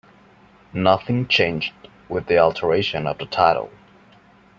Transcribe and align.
Nothing 0.73 1.27
changed 1.27 1.75
with 2.09 2.25
the 2.25 2.39
alteration 2.39 3.05
of 3.05 3.19
the 3.19 3.27
title. 3.27 3.69